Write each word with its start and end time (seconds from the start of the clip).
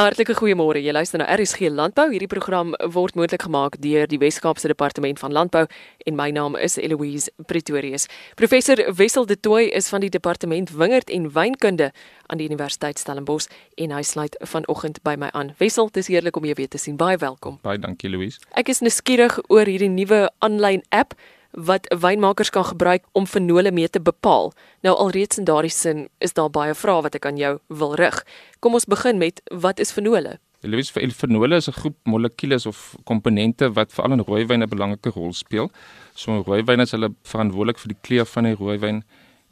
Hartlike 0.00 0.32
goeiemôre. 0.32 0.80
Jy 0.80 0.94
luister 0.96 1.20
na 1.20 1.26
RSG 1.28 1.68
Landbou. 1.68 2.06
Hierdie 2.08 2.28
program 2.30 2.70
word 2.94 3.18
moontlik 3.18 3.42
gemaak 3.44 3.74
deur 3.84 4.06
die 4.08 4.16
Wes-Kaapse 4.16 4.70
Departement 4.70 5.18
van 5.20 5.34
Landbou 5.36 5.66
en 6.08 6.14
my 6.16 6.30
naam 6.32 6.54
is 6.56 6.78
Eloise 6.80 7.28
Pretorius. 7.50 8.06
Professor 8.40 8.80
Wessel 8.96 9.26
De 9.28 9.36
Tooy 9.36 9.68
is 9.76 9.90
van 9.92 10.00
die 10.00 10.08
Departement 10.08 10.72
Wingerd 10.72 11.12
en 11.12 11.26
Wynkunde 11.34 11.90
aan 12.32 12.40
die 12.40 12.46
Universiteit 12.48 12.96
Stellenbosch 12.98 13.50
en 13.76 13.92
hy 13.92 14.00
sluit 14.00 14.38
vanoggend 14.40 15.02
by 15.04 15.18
my 15.20 15.28
aan. 15.36 15.52
Wessel, 15.60 15.92
dis 15.92 16.08
heerlik 16.08 16.38
om 16.40 16.48
jou 16.48 16.56
weer 16.56 16.72
te 16.72 16.80
sien. 16.80 16.96
Baie 16.96 17.20
welkom. 17.20 17.58
Baie 17.60 17.82
dankie 17.82 18.08
Louise. 18.08 18.40
Ek 18.56 18.72
is 18.72 18.80
nuuskierig 18.80 19.36
oor 19.52 19.68
hierdie 19.68 19.92
nuwe 19.92 20.30
aanlyn 20.40 20.80
app 20.88 21.12
wat 21.50 21.86
wynmakers 22.00 22.50
kan 22.50 22.64
gebruik 22.64 23.04
om 23.12 23.26
fenole 23.26 23.70
mee 23.70 23.88
te 23.88 24.00
bepaal. 24.00 24.52
Nou 24.82 24.96
alreeds 24.96 25.38
in 25.38 25.44
daardie 25.44 25.70
sin 25.70 26.08
is 26.18 26.32
daar 26.32 26.50
baie 26.50 26.74
vrae 26.74 27.02
wat 27.02 27.14
ek 27.14 27.26
aan 27.26 27.36
jou 27.36 27.58
wil 27.66 27.94
rig. 27.94 28.22
Kom 28.60 28.74
ons 28.74 28.86
begin 28.86 29.18
met 29.18 29.42
wat 29.50 29.80
is 29.80 29.92
fenole? 29.92 30.38
Louis, 30.62 30.90
fenole 30.90 31.56
is 31.56 31.68
'n 31.68 31.72
groep 31.72 31.96
molekules 32.04 32.66
of 32.66 32.96
komponente 33.04 33.72
wat 33.72 33.92
veral 33.92 34.12
in 34.12 34.20
rooiwyn 34.20 34.62
'n 34.62 34.68
belangrike 34.68 35.10
rol 35.10 35.32
speel. 35.32 35.70
So 36.14 36.36
in 36.36 36.44
rooiwyn 36.44 36.80
is 36.80 36.90
hulle 36.90 37.14
verantwoordelik 37.22 37.78
vir 37.78 37.88
die 37.88 38.00
kleur 38.02 38.26
van 38.26 38.44
die 38.44 38.54
rooiwyn 38.54 39.02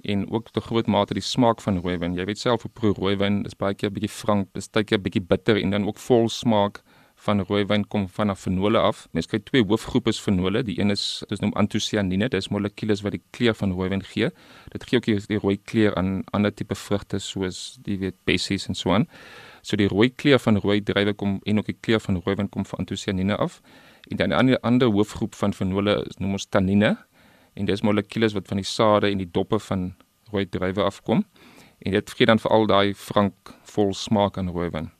en 0.03 0.31
ook 0.31 0.51
tot 0.51 0.65
groot 0.65 0.87
mate 0.87 1.15
die 1.15 1.23
smaak 1.23 1.61
van 1.61 1.81
rooiwyn. 1.81 2.15
Jy 2.15 2.25
weet 2.25 2.39
self 2.39 2.67
proe 2.75 2.93
rooiwyn 2.95 3.45
is 3.47 3.55
baie 3.55 3.75
keer 3.75 3.91
'n 3.91 3.95
bietjie 3.95 4.11
frank, 4.11 4.49
is 4.55 4.69
baie 4.69 4.85
keer 4.85 4.99
'n 4.99 5.03
bietjie 5.03 5.27
bitter 5.27 5.57
en 5.57 5.71
dan 5.71 5.87
ook 5.87 5.99
vol 5.99 6.29
smaak 6.29 6.83
van 7.19 7.43
rooiwyn 7.43 7.85
kom 7.91 8.07
van 8.09 8.31
af 8.31 8.41
fenole 8.47 8.79
af. 8.79 9.07
Mens 9.13 9.27
kry 9.27 9.41
twee 9.43 9.65
hoofgroepe 9.67 10.13
fenole. 10.13 10.63
Die 10.63 10.79
een 10.81 10.91
is 10.95 11.25
dis 11.29 11.41
noem 11.43 11.53
antosianine. 11.59 12.29
Dis 12.31 12.49
molekules 12.55 13.03
wat 13.03 13.17
die 13.17 13.23
kleur 13.35 13.57
van 13.59 13.75
rooiwyn 13.75 14.05
gee. 14.07 14.31
Dit 14.73 14.87
gee 14.89 15.01
ook 15.01 15.09
die 15.29 15.41
rooi 15.43 15.57
kleur 15.59 15.97
aan 15.99 16.23
ander 16.37 16.55
tipe 16.55 16.75
vrugte 16.79 17.19
soos 17.19 17.79
die 17.83 17.99
weet 17.99 18.17
bessies 18.25 18.69
en 18.69 18.79
so 18.79 18.95
aan. 18.95 19.09
So 19.63 19.77
die 19.77 19.89
rooi 19.91 20.11
kleur 20.15 20.39
van 20.39 20.61
rooi 20.63 20.81
druiwe 20.83 21.15
kom 21.19 21.41
en 21.45 21.59
ook 21.59 21.67
die 21.67 21.79
kleur 21.81 22.01
van 22.01 22.21
rooiwyn 22.25 22.49
kom 22.49 22.67
van 22.67 22.85
antosianine 22.85 23.37
af. 23.37 23.61
En 24.11 24.17
dan 24.17 24.33
'n 24.35 24.59
ander 24.63 24.89
hoofgroep 24.89 25.35
van 25.35 25.55
fenole 25.55 26.05
is 26.09 26.17
noem 26.17 26.33
ons 26.33 26.47
tannine. 26.47 26.97
En 27.55 27.65
dis 27.65 27.83
molekules 27.83 28.33
wat 28.33 28.47
van 28.49 28.57
die 28.57 28.67
sade 28.67 29.11
en 29.11 29.19
die 29.19 29.31
doppe 29.31 29.59
van 29.59 29.95
rooi 30.31 30.49
druiwe 30.49 30.83
afkom. 30.83 31.25
En 31.79 31.93
dit 31.93 32.11
gee 32.11 32.27
dan 32.27 32.39
veral 32.39 32.67
daai 32.67 32.95
frank 32.95 33.35
vol 33.63 33.95
smaak 33.95 34.39
aan 34.39 34.51
rooiwyn. 34.51 34.98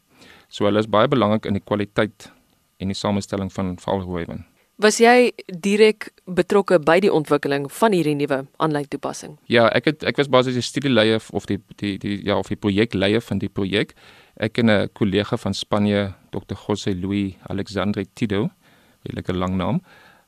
So 0.49 0.65
hulle 0.65 0.81
is 0.81 0.89
baie 0.89 1.09
belangrik 1.09 1.47
in 1.47 1.59
die 1.59 1.65
kwaliteit 1.65 2.31
en 2.79 2.89
die 2.89 2.97
samestelling 2.97 3.51
van 3.53 3.77
valrooiwyn. 3.83 4.45
Was 4.79 5.01
jy 5.03 5.33
direk 5.51 6.13
betrokke 6.31 6.77
by 6.79 7.01
die 7.03 7.11
ontwikkeling 7.11 7.65
van 7.81 7.95
hierdie 7.97 8.15
nuwe 8.15 8.45
aanlyn 8.63 8.87
toepassing? 8.87 9.35
Ja, 9.51 9.67
ek 9.75 9.89
het 9.91 10.05
ek 10.07 10.21
was 10.21 10.31
basies 10.31 10.55
die 10.55 10.63
studieleier 10.63 11.25
of 11.35 11.49
die 11.51 11.59
die 11.83 11.97
die 11.99 12.21
ja, 12.23 12.37
of 12.39 12.47
die 12.53 12.61
projekleier 12.61 13.25
van 13.27 13.43
die 13.43 13.51
projek. 13.51 13.97
Ek 14.39 14.59
en 14.63 14.71
'n 14.71 14.89
kollega 14.95 15.37
van 15.37 15.55
Spanje, 15.55 16.15
Dr. 16.31 16.55
José 16.55 16.95
Luis 16.95 17.35
Alexandre 17.51 18.07
Tido, 18.15 18.45
'n 18.45 19.15
lekker 19.19 19.35
lang 19.35 19.57
naam. 19.57 19.83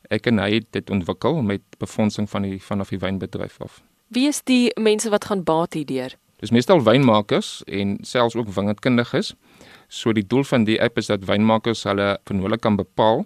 Ek 0.09 0.27
en 0.27 0.39
hy 0.39 0.51
het 0.53 0.67
dit 0.71 0.89
ontwikkel 0.89 1.41
met 1.41 1.61
befondsing 1.79 2.29
van 2.29 2.41
die 2.41 2.59
vanaf 2.59 2.89
die 2.89 2.99
wynbedryf 2.99 3.61
af. 3.61 3.81
Wie 4.09 4.27
is 4.27 4.43
die 4.43 4.71
mense 4.75 5.09
wat 5.09 5.25
gaan 5.25 5.43
baat 5.43 5.73
hierdeur? 5.73 6.17
Dis 6.41 6.51
meestal 6.51 6.83
wynmakers 6.83 7.63
en 7.65 7.97
selfs 8.01 8.35
ook 8.35 8.49
wingerdkundiges. 8.49 9.35
So 9.91 10.13
die 10.15 10.23
doel 10.23 10.45
van 10.47 10.63
die 10.63 10.79
app 10.79 10.99
is 11.01 11.09
dat 11.11 11.25
wynmakers 11.27 11.83
hulle 11.83 12.13
fenole 12.27 12.57
kan 12.57 12.77
bepaal 12.79 13.25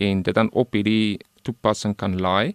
en 0.00 0.22
dit 0.24 0.34
dan 0.34 0.48
op 0.56 0.72
hierdie 0.72 1.18
toepassing 1.44 1.96
kan 2.00 2.16
laai 2.16 2.54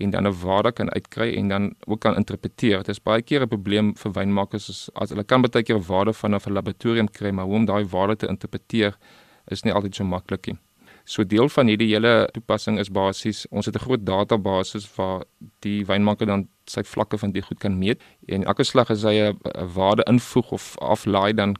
en 0.00 0.10
dan 0.10 0.26
'n 0.26 0.32
waarde 0.40 0.72
kan 0.72 0.90
uitkry 0.90 1.36
en 1.36 1.48
dan 1.48 1.74
ook 1.86 2.00
kan 2.00 2.16
interpreteer. 2.16 2.78
Dit 2.78 2.88
is 2.88 3.02
baie 3.02 3.22
keer 3.22 3.42
'n 3.42 3.48
probleem 3.48 3.94
vir 3.96 4.12
wynmakers 4.12 4.68
as, 4.68 4.90
as 4.94 5.10
hulle 5.10 5.24
kan 5.24 5.42
baie 5.42 5.62
keer 5.62 5.76
'n 5.76 5.86
waarde 5.86 6.12
van 6.12 6.34
'n 6.34 6.52
laboratorium 6.52 7.08
kry, 7.10 7.30
maar 7.30 7.44
hoe 7.44 7.54
om 7.54 7.64
daai 7.64 7.84
waarde 7.84 8.16
te 8.16 8.26
interpreteer 8.26 8.96
is 9.48 9.62
nie 9.62 9.72
altyd 9.72 9.94
so 9.94 10.04
maklik 10.04 10.46
nie. 10.46 10.58
So 11.04 11.24
deel 11.24 11.48
van 11.48 11.66
hierdie 11.66 11.92
hele 11.92 12.28
toepassing 12.32 12.78
is 12.78 12.90
basies 12.90 13.46
ons 13.50 13.66
het 13.66 13.76
'n 13.76 13.84
groot 13.84 14.06
database 14.06 14.88
waar 14.96 15.24
die 15.60 15.84
wynmaker 15.84 16.26
dan 16.26 16.48
sy 16.64 16.82
vlakke 16.82 17.18
van 17.18 17.30
die 17.30 17.42
goed 17.42 17.58
kan 17.58 17.78
meet 17.78 18.02
en 18.26 18.44
elke 18.44 18.64
slag 18.64 18.90
as 18.90 19.02
hy 19.02 19.14
'n 19.14 19.38
waarde 19.74 20.02
invoeg 20.06 20.52
of 20.52 20.78
aflaai 20.78 21.32
dan 21.32 21.56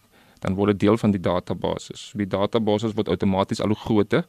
dan 0.47 0.55
word 0.55 0.77
dit 0.77 0.87
deel 0.87 0.99
van 1.01 1.11
die 1.11 1.23
database. 1.23 1.97
Die 2.15 2.29
database 2.31 2.93
word 2.95 3.11
outomaties 3.11 3.61
al 3.61 3.75
hoe 3.75 3.83
groter 3.83 4.23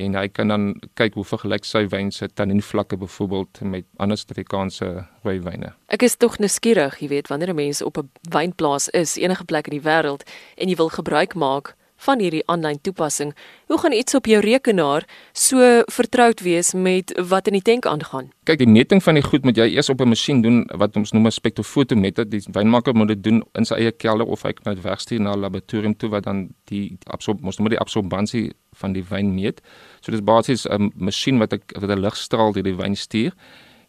en 0.00 0.16
hy 0.16 0.24
kan 0.32 0.48
dan 0.48 0.70
kyk 0.98 1.18
hoe 1.20 1.24
vergelyk 1.28 1.66
sy 1.68 1.84
wyn 1.92 2.10
se 2.10 2.26
tanninvlakke 2.32 2.96
byvoorbeeld 2.96 3.60
met 3.68 3.86
ander 4.00 4.16
Suid-Afrikaanse 4.16 4.88
rooiwyne. 5.22 5.74
Ek 5.92 6.06
is 6.06 6.16
tog 6.16 6.38
nuuskierig, 6.40 6.96
jy 7.04 7.10
weet, 7.12 7.28
wanneer 7.28 7.52
'n 7.52 7.60
mens 7.60 7.82
op 7.82 7.98
'n 7.98 8.10
wynplaas 8.32 8.88
is, 8.88 9.16
enige 9.16 9.44
plek 9.44 9.68
in 9.68 9.78
die 9.78 9.86
wêreld 9.86 10.24
en 10.56 10.68
jy 10.68 10.76
wil 10.76 10.88
gebruik 10.88 11.34
maak 11.34 11.76
van 12.04 12.22
hierdie 12.22 12.42
aanlyn 12.50 12.80
toepassing. 12.82 13.32
Hoe 13.70 13.78
gaan 13.78 13.92
iets 13.92 14.14
op 14.14 14.26
jou 14.26 14.40
rekenaar 14.42 15.06
so 15.32 15.82
vertroud 15.92 16.40
wees 16.40 16.72
met 16.74 17.12
wat 17.28 17.46
in 17.46 17.58
die 17.58 17.62
tank 17.62 17.86
aangaan? 17.86 18.30
Kyk, 18.48 18.58
die 18.58 18.68
meting 18.68 19.02
van 19.02 19.18
die 19.18 19.24
goed 19.24 19.46
moet 19.46 19.56
jy 19.56 19.68
eers 19.74 19.90
op 19.92 20.00
'n 20.00 20.08
masjien 20.08 20.42
doen 20.42 20.64
wat 20.78 20.96
ons 20.96 21.12
noem 21.12 21.26
'n 21.26 21.30
spektrofotometer. 21.30 22.28
Die 22.28 22.42
wynmaker 22.52 22.94
moet 22.94 23.08
dit 23.08 23.22
doen 23.22 23.42
in 23.54 23.64
sy 23.64 23.74
eie 23.74 23.92
kelder 23.92 24.26
of 24.26 24.42
hy 24.42 24.52
kan 24.52 24.74
dit 24.74 24.84
wegstuur 24.84 25.20
na 25.20 25.32
'n 25.32 25.40
laboratorium 25.40 25.96
toe 25.96 26.10
wat 26.10 26.24
dan 26.24 26.48
die 26.64 26.98
absorb 27.06 27.40
moet 27.40 27.70
die 27.70 27.78
absorbansie 27.78 28.52
van 28.72 28.92
die 28.92 29.04
wyn 29.08 29.34
meet. 29.34 29.60
So 30.00 30.12
dis 30.12 30.22
basies 30.22 30.66
'n 30.66 30.92
masjien 30.96 31.38
wat 31.38 31.52
'n 31.52 31.60
wat 31.80 31.90
'n 31.90 32.00
ligstraal 32.00 32.52
deur 32.52 32.62
die 32.62 32.76
wyn 32.76 32.96
stuur 32.96 33.32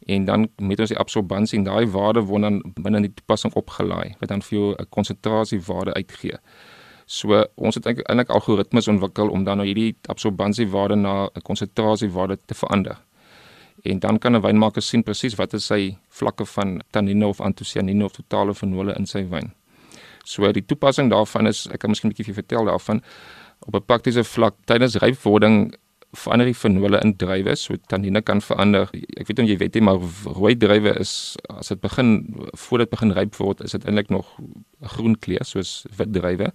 en 0.06 0.26
dan 0.26 0.48
met 0.58 0.80
ons 0.80 0.90
die 0.90 0.98
absorbansie 0.98 1.58
en 1.58 1.64
daai 1.64 1.88
waarde 1.88 2.22
word 2.22 2.42
dan 2.42 2.62
binne 2.76 3.02
die 3.02 3.14
toepassing 3.14 3.54
opgelaai 3.54 4.16
wat 4.20 4.30
dan 4.30 4.42
vir 4.42 4.60
jou 4.60 4.76
'n 4.76 4.90
konsentrasiewaarde 4.90 5.94
uitgee. 5.94 6.38
So 7.06 7.46
ons 7.56 7.76
het 7.76 7.86
eintlik 7.86 8.30
algoritmes 8.30 8.88
ontwikkel 8.88 9.30
om 9.30 9.44
dan 9.44 9.60
nou 9.60 9.68
hierdie 9.68 9.96
absorbansiewaarde 10.08 10.96
na 10.96 11.26
'n 11.26 11.42
konsentrasiewaarde 11.42 12.38
te 12.46 12.54
verander. 12.54 12.98
En 13.84 14.00
dan 14.00 14.20
kan 14.20 14.36
'n 14.36 14.42
wynmaker 14.42 14.82
sien 14.82 15.04
presies 15.04 15.36
wat 15.36 15.54
is 15.54 15.66
sy 15.66 15.98
vlakke 16.10 16.46
van 16.46 16.82
tannine 16.92 17.28
of 17.28 17.42
antosianine 17.42 18.06
of 18.06 18.12
totale 18.12 18.54
fenole 18.54 18.94
in 18.98 19.06
sy 19.06 19.28
wyn. 19.30 19.54
So 20.24 20.52
die 20.52 20.66
toepassing 20.66 21.10
daarvan 21.10 21.48
is 21.48 21.68
ek 21.68 21.80
kan 21.80 21.90
miskien 21.90 22.12
'n 22.12 22.16
bietjie 22.16 22.34
vertel 22.34 22.66
daarvan 22.66 23.02
op 23.60 23.76
'n 23.76 23.86
praktiese 23.86 24.24
vlak 24.24 24.56
tydens 24.66 24.96
rypwording 24.96 25.76
verander 26.12 26.46
die 26.46 26.56
fenole 26.56 27.00
in 27.04 27.16
druiwe, 27.16 27.56
so 27.56 27.76
tannine 27.88 28.22
kan 28.22 28.42
verander. 28.42 28.90
Ek 29.18 29.28
weet 29.28 29.38
nie 29.38 29.48
jy 29.48 29.58
weet 29.58 29.74
nie, 29.74 29.82
maar 29.82 29.98
rooi 30.26 30.56
druiwe 30.56 31.00
is 31.00 31.36
as 31.50 31.68
dit 31.68 31.82
begin 31.82 32.36
voordat 32.54 32.90
begin 32.90 33.12
ryp 33.12 33.36
word, 33.36 33.62
is 33.62 33.72
dit 33.72 33.86
eintlik 33.86 34.10
nog 34.10 34.28
groen 34.82 35.20
kleur 35.20 35.44
soos 35.44 35.86
wit 35.98 36.14
druiwe 36.14 36.54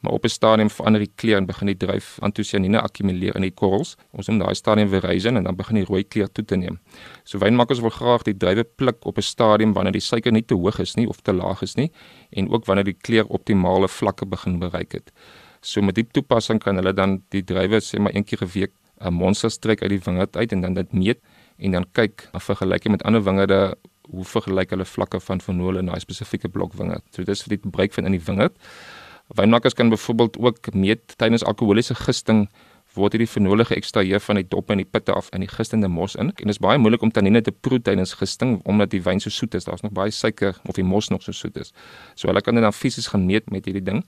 maar 0.00 0.12
op 0.12 0.24
'n 0.24 0.28
stadium 0.28 0.70
verander 0.70 1.00
die 1.00 1.12
kleur 1.14 1.36
en 1.36 1.46
begin 1.46 1.66
die 1.66 1.76
druif 1.76 2.18
antosianine 2.20 2.80
akkumuleer 2.80 3.34
in 3.34 3.42
die 3.42 3.50
korrels. 3.50 3.96
Ons 4.10 4.26
noem 4.26 4.38
daai 4.38 4.54
stadium 4.54 4.88
verizon 4.88 5.36
en 5.36 5.44
dan 5.44 5.56
begin 5.56 5.74
die 5.74 5.84
rooi 5.84 6.04
kleur 6.04 6.32
toe 6.32 6.44
te 6.44 6.56
neem. 6.56 6.78
So 7.24 7.38
wynmakers 7.38 7.80
wil 7.80 7.90
graag 7.90 8.22
die 8.22 8.36
druiwe 8.36 8.64
pluk 8.64 9.06
op 9.06 9.16
'n 9.16 9.22
stadium 9.22 9.72
wanneer 9.72 9.92
die 9.92 10.00
suiker 10.00 10.32
nie 10.32 10.44
te 10.44 10.54
hoog 10.54 10.78
is 10.78 10.94
nie 10.94 11.08
of 11.08 11.20
te 11.20 11.32
laag 11.32 11.62
is 11.62 11.74
nie 11.74 11.90
en 12.30 12.50
ook 12.50 12.64
wanneer 12.64 12.84
die 12.84 12.98
kleur 13.00 13.26
optimale 13.26 13.88
vlakke 13.88 14.26
begin 14.26 14.58
bereik 14.58 14.92
het. 14.92 15.12
So 15.60 15.82
met 15.82 15.94
die 15.94 16.06
toepassing 16.06 16.60
kan 16.60 16.76
hulle 16.76 16.92
dan 16.92 17.22
die 17.28 17.42
druiwe 17.42 17.80
sê 17.80 17.98
maar 17.98 18.14
een 18.14 18.24
keer 18.24 18.42
'n 18.42 18.50
week 18.52 18.72
'n 19.00 19.12
monster 19.12 19.50
strek 19.50 19.82
uit 19.82 19.90
die 19.90 20.00
wingerd 20.04 20.36
uit 20.36 20.52
en 20.52 20.60
dan 20.60 20.74
dit 20.74 20.92
meet 20.92 21.18
en 21.58 21.70
dan 21.70 21.86
kyk 21.92 22.28
of 22.32 22.42
vergelyk 22.42 22.88
met 22.88 23.02
ander 23.02 23.22
wingerde 23.22 23.76
hoe 24.10 24.24
vergelyk 24.24 24.70
hulle 24.70 24.84
vlakke 24.84 25.20
van 25.20 25.40
fenole 25.40 25.78
in 25.78 25.86
daai 25.86 26.00
spesifieke 26.00 26.48
blok 26.48 26.72
wingerd. 26.72 27.04
So 27.10 27.24
dis 27.24 27.42
vir 27.44 27.56
die 27.56 27.62
gebruik 27.62 27.92
van 27.92 28.08
in 28.08 28.16
die 28.16 28.24
wingerd. 28.24 28.56
Wynmakers 29.36 29.74
kan 29.74 29.88
byvoorbeeld 29.88 30.38
ook 30.38 30.72
meet 30.74 31.16
tydens 31.16 31.44
alkoholiese 31.44 31.94
gisting 31.94 32.48
word 32.98 33.14
hierdie 33.14 33.28
fenole 33.30 33.66
geëkstraheer 33.68 34.22
van 34.24 34.40
die 34.40 34.46
dop 34.48 34.72
en 34.72 34.80
die 34.82 34.88
pitte 34.88 35.14
af 35.14 35.28
in 35.36 35.44
die 35.44 35.50
gistende 35.50 35.90
mos 35.92 36.16
in. 36.16 36.32
En 36.32 36.48
dit 36.48 36.54
is 36.54 36.60
baie 36.62 36.78
moeilik 36.80 37.04
om 37.04 37.12
tannine 37.14 37.42
te 37.44 37.52
proe 37.52 37.80
tydens 37.84 38.16
gisting 38.18 38.58
omdat 38.68 38.92
die 38.94 39.02
wyn 39.04 39.20
so 39.22 39.32
soet 39.32 39.54
is. 39.58 39.68
Daar's 39.68 39.84
nog 39.84 39.94
baie 39.96 40.14
suiker 40.14 40.56
of 40.64 40.78
die 40.78 40.86
mos 40.86 41.10
nog 41.12 41.22
so 41.22 41.36
soet 41.36 41.58
is. 41.60 41.72
So 42.14 42.30
hulle 42.30 42.42
kan 42.44 42.58
dit 42.58 42.64
dan 42.64 42.74
fisies 42.74 43.10
gaan 43.12 43.26
meet 43.28 43.50
met 43.54 43.68
hierdie 43.68 43.84
ding 43.84 44.04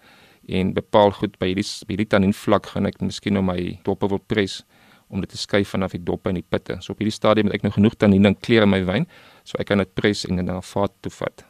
en 0.48 0.72
bepaal 0.75 1.12
goed 1.19 1.37
by 1.38 1.52
hierdie 1.52 1.66
by 1.87 1.94
hierdie 1.94 2.08
tannin 2.14 2.32
vlak 2.34 2.73
gaan 2.73 2.88
ek 2.88 3.00
miskien 3.05 3.37
nou 3.37 3.44
my 3.44 3.58
doppe 3.87 4.08
wil 4.08 4.23
pres 4.32 4.62
om 5.11 5.20
dit 5.20 5.31
te 5.31 5.38
skei 5.38 5.64
vanaf 5.66 5.94
die 5.96 6.02
doppe 6.06 6.31
en 6.31 6.38
die 6.38 6.46
pitte. 6.46 6.78
So 6.81 6.94
op 6.94 7.02
hierdie 7.02 7.14
stadium 7.14 7.50
het 7.50 7.61
ek 7.61 7.66
nou 7.66 7.75
genoeg 7.76 7.99
tannine 7.99 8.32
in 8.32 8.38
kleur 8.38 8.64
in 8.64 8.70
my 8.73 8.81
wyn, 8.87 9.06
so 9.44 9.58
ek 9.61 9.69
kan 9.73 9.82
dit 9.82 9.94
pres 9.99 10.25
en 10.28 10.38
dit 10.38 10.46
na 10.46 10.61
vaat 10.62 10.94
toe 11.02 11.12
vat. 11.19 11.44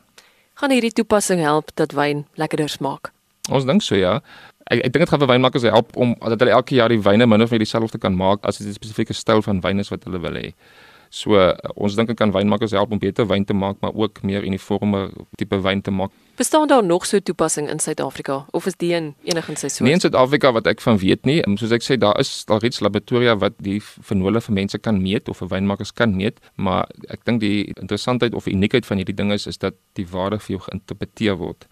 Gaan 0.61 0.73
hierdie 0.75 0.93
toepassing 0.97 1.45
help 1.45 1.73
dat 1.77 1.93
wyn 1.97 2.25
lekkerder 2.41 2.73
smaak? 2.73 3.13
Ons 3.49 3.65
dink 3.65 3.83
so 3.83 3.97
ja. 3.97 4.21
Ek 4.71 4.85
ek 4.85 4.93
dink 4.93 5.07
dit 5.07 5.09
gaan 5.09 5.23
vir 5.23 5.33
wynmakers 5.33 5.67
help 5.73 5.97
om 5.97 6.15
dat 6.21 6.39
hulle 6.41 6.55
elke 6.55 6.77
jaar 6.77 6.93
die 6.93 7.01
wyne 7.03 7.27
min 7.27 7.43
of 7.43 7.51
meer 7.51 7.65
dieselfde 7.65 7.99
kan 7.99 8.15
maak 8.17 8.45
as 8.45 8.59
dit 8.59 8.69
'n 8.69 8.77
spesifieke 8.77 9.15
styl 9.15 9.43
van 9.43 9.61
wyn 9.61 9.79
is 9.79 9.91
wat 9.91 10.05
hulle 10.05 10.21
wil 10.21 10.37
hê. 10.37 10.53
So 11.11 11.35
ons 11.75 11.97
dink 11.99 12.07
dit 12.09 12.17
kan 12.17 12.31
wynmakers 12.31 12.71
help 12.71 12.93
om 12.95 12.99
beter 12.99 13.27
wyn 13.27 13.45
te 13.45 13.55
maak, 13.55 13.81
maar 13.81 13.91
ook 13.95 14.23
meer 14.23 14.45
uniforme 14.47 15.11
tipe 15.37 15.59
wyn 15.59 15.83
te 15.83 15.91
maak. 15.91 16.11
Bestaan 16.37 16.69
daar 16.69 16.85
nog 16.85 17.07
so 17.07 17.19
toepassing 17.19 17.69
in 17.69 17.79
Suid-Afrika 17.79 18.47
of 18.51 18.67
is 18.67 18.77
dit 18.77 18.91
een 18.91 19.15
enigiets 19.25 19.61
sy 19.61 19.69
so? 19.69 19.85
Nee 19.85 19.93
in 19.93 20.01
Suid-Afrika 20.01 20.53
wat 20.53 20.67
ek 20.67 20.81
van 20.81 20.99
weet 20.99 21.25
nie. 21.25 21.43
Soos 21.59 21.73
ek 21.73 21.83
sê 21.83 21.99
daar 21.99 22.19
is 22.21 22.45
al 22.47 22.63
reeds 22.63 22.81
laboratoria 22.81 23.37
wat 23.37 23.59
die 23.59 23.81
fenole 23.81 24.41
vir 24.41 24.55
mense 24.55 24.79
kan 24.79 25.03
meet 25.03 25.29
of 25.29 25.43
vir 25.43 25.49
wynmakers 25.49 25.93
kan 25.93 26.15
meet, 26.17 26.39
maar 26.55 26.87
ek 27.09 27.25
dink 27.25 27.41
die 27.41 27.73
interessantheid 27.75 28.35
of 28.35 28.47
uniekheid 28.47 28.87
van 28.87 29.03
hierdie 29.03 29.17
ding 29.17 29.33
is 29.33 29.47
is 29.47 29.59
dat 29.59 29.75
die 29.99 30.07
waarde 30.07 30.39
vir 30.39 30.57
jou 30.57 30.63
geïnterpreteer 30.69 31.37
word 31.37 31.67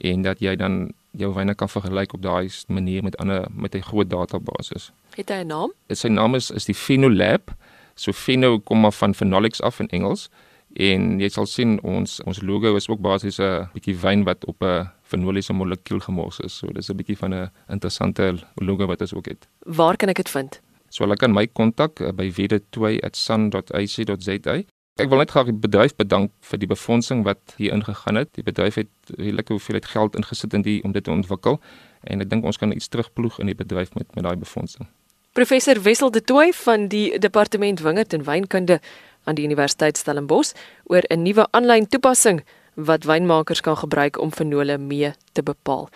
en 0.00 0.22
dat 0.22 0.40
jy 0.40 0.56
dan 0.56 0.88
jou 1.10 1.34
wyne 1.34 1.54
kan 1.54 1.68
vergelyk 1.68 2.14
op 2.14 2.22
daai 2.22 2.48
manier 2.66 3.02
met 3.02 3.16
ander 3.16 3.46
met 3.50 3.74
'n 3.74 3.82
groot 3.82 4.10
database. 4.10 4.90
Het 5.14 5.28
hy 5.28 5.42
'n 5.42 5.46
naam? 5.46 5.72
Sy 5.88 6.08
naam 6.08 6.34
is 6.34 6.50
is 6.50 6.64
die 6.64 6.74
Phenolab. 6.74 7.54
So 7.94 8.12
Pheno 8.12 8.58
kom 8.58 8.80
maar 8.80 8.92
van 8.92 9.14
phenolics 9.14 9.60
af 9.60 9.80
in 9.80 9.88
Engels 9.88 10.28
en 10.72 11.20
jy 11.20 11.28
sal 11.28 11.46
sien 11.46 11.80
ons 11.82 12.22
ons 12.22 12.42
logo 12.42 12.76
is 12.76 12.88
ook 12.88 13.00
basies 13.00 13.40
'n 13.40 13.68
bietjie 13.72 13.96
wyn 13.96 14.24
wat 14.24 14.44
op 14.44 14.62
'n 14.62 14.88
fenoliese 15.02 15.52
molekuul 15.52 16.00
gemors 16.00 16.40
is. 16.40 16.58
So 16.58 16.66
dis 16.66 16.90
'n 16.90 16.96
bietjie 16.96 17.16
van 17.16 17.34
'n 17.34 17.50
interessante 17.68 18.38
logo 18.54 18.86
wat 18.86 19.00
ons 19.00 19.14
ook 19.14 19.26
het. 19.26 19.48
Waar 19.58 19.96
kan 19.96 20.08
ek 20.08 20.16
dit 20.16 20.28
vind? 20.28 20.60
So 20.88 21.04
hulle 21.04 21.16
kan 21.16 21.32
my 21.32 21.46
kontak 21.46 22.00
uh, 22.00 22.12
by 22.12 22.32
wede2@sun.ac.za. 22.32 24.62
Ek 24.98 25.06
wil 25.06 25.20
net 25.22 25.30
graag 25.30 25.46
die 25.46 25.54
bedryf 25.54 25.92
bedank 25.94 26.32
vir 26.42 26.58
die 26.58 26.66
befondsing 26.66 27.20
wat 27.22 27.52
hier 27.54 27.70
ingegaan 27.70 28.16
het. 28.18 28.32
Die 28.34 28.42
bedryf 28.42 28.80
het 28.80 28.88
redelike 29.14 29.54
hoeveelheid 29.54 29.86
geld 29.86 30.16
ingesit 30.18 30.56
in 30.58 30.64
die 30.66 30.80
om 30.82 30.90
dit 30.92 31.04
te 31.06 31.12
ontwikkel 31.14 31.60
en 32.02 32.24
ek 32.24 32.30
dink 32.32 32.46
ons 32.48 32.58
kan 32.58 32.74
iets 32.74 32.90
terugploeg 32.90 33.38
in 33.38 33.46
die 33.46 33.54
bedryf 33.54 33.94
met 33.94 34.10
met 34.18 34.26
daai 34.26 34.34
befondsing. 34.40 34.88
Professor 35.38 35.78
Wessel 35.82 36.10
de 36.10 36.22
Tooy 36.22 36.50
van 36.64 36.88
die 36.90 37.18
Departement 37.18 37.80
Wingerd 37.80 38.12
en 38.12 38.26
Wynkunde 38.26 38.80
aan 39.24 39.38
die 39.38 39.44
Universiteit 39.46 39.98
Stellenbosch 40.02 40.56
oor 40.90 41.06
'n 41.06 41.22
nuwe 41.22 41.46
aanlyn 41.50 41.86
toepassing 41.86 42.42
wat 42.74 43.04
wynmakers 43.04 43.60
kan 43.60 43.76
gebruik 43.76 44.18
om 44.18 44.32
fenole 44.32 44.78
mee 44.78 45.12
te 45.32 45.42
bepaal. 45.42 45.88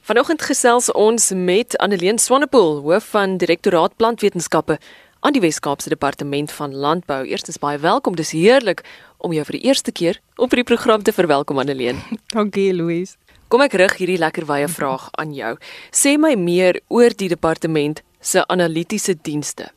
Vanoggend 0.00 0.42
gesels 0.42 0.92
ons 0.92 1.30
met 1.34 1.78
Anneleen 1.78 2.18
Swanepoel, 2.18 2.80
hoof 2.82 3.10
van 3.10 3.36
Direktoraat 3.36 3.96
Plantwetenskappe 3.96 4.78
aan 5.20 5.32
die 5.36 5.40
Wes-Kaapse 5.40 5.88
Departement 5.88 6.52
van 6.52 6.74
Landbou. 6.74 7.24
Eerstens 7.26 7.58
baie 7.58 7.78
welkom. 7.78 8.16
Dis 8.16 8.32
heerlik 8.32 8.84
om 9.18 9.32
jou 9.32 9.44
vir 9.44 9.58
die 9.58 9.66
eerste 9.68 9.92
keer 9.92 10.20
op 10.36 10.52
hierdie 10.52 10.68
program 10.68 11.02
te 11.02 11.12
verwelkom 11.12 11.60
Anneleen. 11.60 12.00
Dankie 12.36 12.72
Louise. 12.74 13.16
Kom 13.48 13.64
ek 13.64 13.76
rig 13.80 13.96
hierdie 13.98 14.20
lekker 14.20 14.46
wye 14.48 14.68
vraag 14.70 15.08
aan 15.20 15.34
jou. 15.34 15.56
Sê 15.90 16.16
my 16.20 16.36
meer 16.38 16.80
oor 16.88 17.12
die 17.12 17.28
departement 17.28 18.02
se 18.20 18.44
analitiese 18.48 19.16
dienste. 19.18 19.68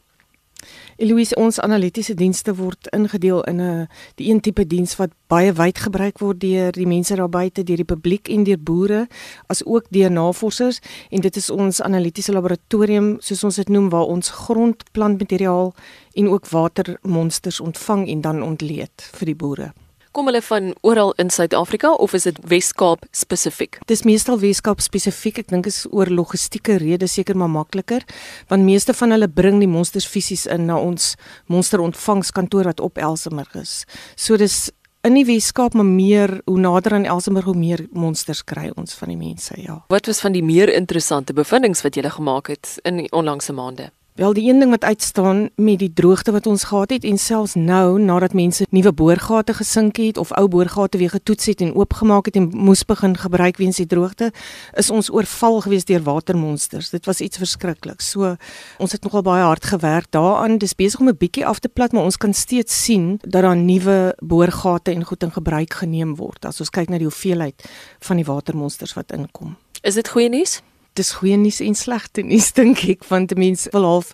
Eloise, 0.97 1.35
ons 1.35 1.59
analitiese 1.59 2.13
dienste 2.13 2.53
word 2.55 2.87
ingedeel 2.93 3.43
in 3.49 3.61
'n 3.61 3.87
die 4.15 4.29
een 4.29 4.41
tipe 4.41 4.67
diens 4.67 4.95
wat 4.95 5.09
baie 5.27 5.53
wyd 5.53 5.77
gebruik 5.77 6.19
word 6.19 6.39
deur 6.39 6.71
die 6.71 6.87
mense 6.87 7.15
daar 7.15 7.29
buite, 7.29 7.63
deur 7.63 7.77
die 7.77 7.85
publiek 7.85 8.29
en 8.29 8.43
deur 8.43 8.59
boere, 8.59 9.07
as 9.47 9.65
ook 9.65 9.85
deur 9.89 10.11
navorsers 10.11 10.79
en 11.09 11.21
dit 11.21 11.35
is 11.35 11.49
ons 11.49 11.81
analitiese 11.81 12.31
laboratorium 12.31 13.17
soos 13.19 13.43
ons 13.43 13.55
dit 13.55 13.69
noem 13.69 13.89
waar 13.89 14.05
ons 14.05 14.29
grondplantmateriaal 14.29 15.73
en 16.13 16.27
ook 16.27 16.49
watermonsters 16.49 17.59
ontvang 17.59 18.07
en 18.07 18.21
dan 18.21 18.43
ontleed 18.43 19.09
vir 19.13 19.25
die 19.25 19.35
boere. 19.35 19.73
Kom 20.13 20.27
hulle 20.29 20.43
van 20.45 20.75
oral 20.85 21.15
in 21.17 21.31
Suid-Afrika 21.33 21.89
of 21.97 22.11
is 22.13 22.27
dit 22.27 22.37
Wes-Kaap 22.45 23.07
spesifiek? 23.17 23.79
Dis 23.89 24.03
meestal 24.05 24.37
Wes-Kaap 24.37 24.83
spesifiek. 24.85 25.39
Ek 25.41 25.47
dink 25.49 25.65
is 25.65 25.79
oor 25.89 26.11
logistieke 26.13 26.75
redes 26.77 27.15
seker 27.17 27.33
maar 27.33 27.49
makliker, 27.49 28.05
want 28.51 28.61
meeste 28.61 28.93
van 28.93 29.15
hulle 29.15 29.25
bring 29.25 29.57
die 29.63 29.69
monsters 29.71 30.05
fisies 30.05 30.45
in 30.45 30.67
na 30.69 30.77
ons 30.77 31.15
monsterontvangskantoor 31.49 32.69
wat 32.69 32.83
op 32.85 33.01
Elsenburg 33.01 33.57
is. 33.57 33.73
So 34.13 34.37
dis 34.37 34.67
in 35.01 35.17
die 35.17 35.25
Wes-Kaap 35.25 35.73
maar 35.73 35.89
meer 35.89 36.35
hoe 36.45 36.59
nader 36.61 36.99
aan 36.99 37.09
Elsenburg 37.09 37.49
hoe 37.49 37.57
meer 37.57 37.87
monsters 37.89 38.45
kry 38.45 38.69
ons 38.77 38.93
van 39.01 39.15
die 39.15 39.17
mense, 39.17 39.57
ja. 39.57 39.79
Wat 39.89 40.13
was 40.13 40.21
van 40.21 40.37
die 40.37 40.45
meer 40.45 40.69
interessante 40.69 41.33
bevindinge 41.33 41.81
wat 41.81 41.97
jy 41.97 42.05
gemaak 42.05 42.53
het 42.53 42.77
in 42.85 43.01
die 43.01 43.09
onlangse 43.09 43.57
maande? 43.57 43.89
Wel 44.13 44.33
die 44.33 44.49
een 44.49 44.59
ding 44.59 44.69
wat 44.69 44.83
uitstaan 44.83 45.49
met 45.55 45.79
die 45.79 45.93
droogte 45.93 46.31
wat 46.31 46.45
ons 46.45 46.63
gehad 46.63 46.89
het 46.89 47.03
en 47.03 47.17
selfs 47.17 47.53
nou 47.53 47.99
nadat 47.99 48.33
mense 48.33 48.65
nuwe 48.69 48.91
boorgate 48.93 49.53
gesink 49.53 49.97
het 49.97 50.17
of 50.17 50.31
ou 50.31 50.47
boorgate 50.47 50.97
weer 50.97 51.09
getoets 51.09 51.45
het 51.45 51.61
en 51.61 51.73
oopgemaak 51.75 52.25
het 52.25 52.35
en 52.35 52.49
moes 52.53 52.85
begin 52.85 53.17
gebruik 53.17 53.57
weens 53.57 53.79
die 53.81 53.85
droogte, 53.85 54.29
is 54.73 54.89
ons 54.89 55.09
oorval 55.09 55.61
gewees 55.61 55.85
deur 55.89 56.03
watermonsters. 56.05 56.89
Dit 56.89 57.05
was 57.05 57.21
iets 57.21 57.37
verskrikliks. 57.37 58.09
So 58.09 58.35
ons 58.77 58.91
het 58.91 59.03
nogal 59.03 59.21
baie 59.21 59.43
hard 59.43 59.65
gewerk 59.65 60.05
daaraan. 60.09 60.57
Dis 60.57 60.75
besig 60.75 60.99
om 60.99 61.09
'n 61.09 61.17
bietjie 61.17 61.45
af 61.45 61.59
te 61.59 61.69
plat, 61.69 61.91
maar 61.91 62.03
ons 62.03 62.17
kan 62.17 62.33
steeds 62.33 62.83
sien 62.83 63.17
dat 63.21 63.41
daar 63.41 63.57
nuwe 63.57 64.15
boorgate 64.19 64.91
en 64.91 65.03
goed 65.03 65.23
in 65.23 65.31
gebruik 65.31 65.73
geneem 65.73 66.15
word 66.15 66.45
as 66.45 66.59
ons 66.59 66.69
kyk 66.69 66.89
na 66.89 66.97
die 66.97 67.09
hoeveelheid 67.09 67.63
van 67.99 68.15
die 68.15 68.25
watermonsters 68.25 68.93
wat 68.93 69.11
inkom. 69.11 69.57
Is 69.81 69.93
dit 69.93 70.07
goeie 70.07 70.29
nuus? 70.29 70.61
Dis 70.93 71.11
goeie 71.19 71.37
nuus 71.37 71.59
en 71.61 71.75
slegte 71.75 72.21
nuus 72.21 72.51
dink 72.57 72.83
ek 72.89 73.03
want 73.09 73.35
mense 73.37 73.69
wil 73.73 73.85
half 73.87 74.13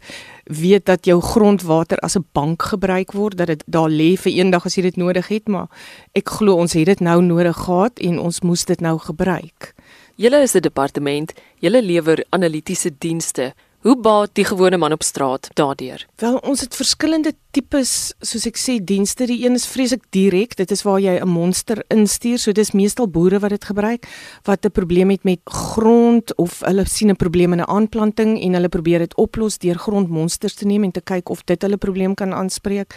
weet 0.50 0.86
dat 0.86 1.06
jou 1.06 1.20
grondwater 1.22 2.00
as 2.06 2.18
'n 2.18 2.26
bank 2.34 2.64
gebruik 2.72 3.14
word 3.14 3.38
dat 3.38 3.48
dit 3.48 3.64
daar 3.68 3.90
lê 3.90 4.18
vir 4.18 4.34
eendag 4.34 4.66
as 4.66 4.76
jy 4.76 4.82
dit 4.82 4.98
nodig 4.98 5.28
het 5.28 5.48
maar 5.48 5.68
ek 6.14 6.30
glo 6.30 6.56
ons 6.56 6.74
het 6.74 6.86
dit 6.86 7.00
nou 7.00 7.22
nodig 7.22 7.56
gehad 7.56 8.00
en 8.00 8.20
ons 8.20 8.42
moes 8.42 8.66
dit 8.66 8.82
nou 8.82 8.98
gebruik. 8.98 9.74
Julle 10.16 10.42
is 10.42 10.56
'n 10.56 10.62
departement, 10.62 11.34
julle 11.60 11.82
lewer 11.82 12.26
analitiese 12.30 12.92
dienste 13.00 13.54
Hoe 13.80 13.96
baat 13.96 14.34
die 14.36 14.44
gewone 14.44 14.76
man 14.78 14.92
op 14.92 15.04
straat 15.08 15.48
daardeur? 15.56 16.02
Wel, 16.20 16.36
ons 16.44 16.60
het 16.60 16.76
verskillende 16.76 17.32
tipes, 17.56 18.12
soos 18.20 18.44
ek 18.50 18.58
sê, 18.60 18.74
dienste. 18.84 19.24
Die 19.30 19.38
een 19.46 19.56
is 19.56 19.68
vreeslik 19.72 20.04
direk. 20.12 20.58
Dit 20.60 20.74
is 20.76 20.84
waar 20.84 21.00
jy 21.00 21.16
'n 21.16 21.28
monster 21.28 21.80
instuur. 21.88 22.38
So 22.40 22.52
dis 22.52 22.74
meestal 22.76 23.08
boere 23.08 23.40
wat 23.40 23.50
dit 23.50 23.64
gebruik 23.64 24.04
wat 24.44 24.66
'n 24.66 24.72
probleem 24.72 25.10
het 25.10 25.24
met 25.24 25.40
grond 25.46 26.36
of 26.36 26.60
hulle 26.60 26.86
sien 26.86 27.10
'n 27.10 27.16
probleem 27.16 27.54
in 27.54 27.62
'n 27.62 27.70
aanplanting 27.70 28.42
en 28.42 28.54
hulle 28.54 28.70
probeer 28.70 29.00
dit 29.00 29.16
oplos 29.16 29.58
deur 29.58 29.78
grondmonsters 29.78 30.56
te 30.56 30.66
neem 30.66 30.84
en 30.84 30.92
te 30.92 31.02
kyk 31.02 31.30
of 31.30 31.44
dit 31.46 31.62
hulle 31.62 31.78
probleem 31.78 32.16
kan 32.16 32.34
aanspreek 32.34 32.96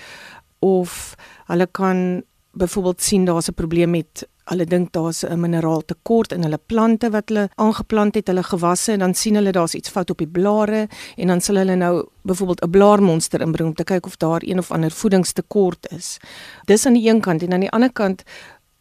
of 0.58 1.14
hulle 1.46 1.66
kan 1.66 2.22
byvoorbeeld 2.52 3.02
sien 3.02 3.24
daar's 3.24 3.48
'n 3.48 3.54
probleem 3.54 3.90
met 3.90 4.26
hulle 4.50 4.64
dink 4.66 4.92
daar's 4.92 5.24
'n 5.24 5.40
mineraal 5.40 5.84
tekort 5.84 6.32
in 6.32 6.42
hulle 6.42 6.58
plante 6.66 7.10
wat 7.10 7.28
hulle 7.28 7.48
aangeplant 7.56 8.14
het, 8.14 8.26
hulle 8.26 8.42
gewasse 8.42 8.92
en 8.92 8.98
dan 8.98 9.14
sien 9.14 9.34
hulle 9.34 9.52
daar's 9.52 9.74
iets 9.74 9.88
fout 9.88 10.10
op 10.10 10.18
die 10.18 10.26
blare 10.26 10.88
en 11.16 11.26
dan 11.26 11.40
sal 11.40 11.56
hulle 11.56 11.76
nou 11.76 12.06
byvoorbeeld 12.22 12.62
'n 12.62 12.70
blaarmonster 12.70 13.40
inbring 13.40 13.68
om 13.68 13.74
te 13.74 13.84
kyk 13.84 14.06
of 14.06 14.16
daar 14.16 14.42
een 14.44 14.58
of 14.58 14.70
ander 14.70 14.90
voedingstekort 14.90 15.86
is. 15.90 16.18
Dis 16.64 16.86
aan 16.86 16.94
die 16.94 17.08
een 17.08 17.20
kant 17.20 17.42
en 17.42 17.52
aan 17.52 17.60
die 17.60 17.70
ander 17.70 17.92
kant 17.92 18.22